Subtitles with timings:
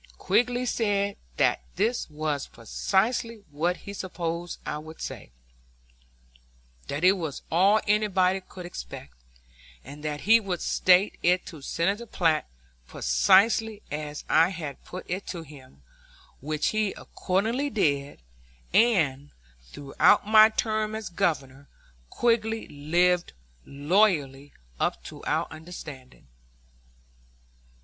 [0.17, 5.29] Quigg said that this was precisely what he supposed I would say,
[6.87, 9.13] that it was all anybody could expect,
[9.85, 12.49] and that he would state it to Senator Platt
[12.87, 15.83] precisely as I had put it to him,
[16.39, 18.23] which he accordingly did;
[18.73, 19.29] and,
[19.71, 21.67] throughout my term as Governor,
[22.09, 23.33] Quigg lived
[23.65, 26.25] loyally up to our understanding.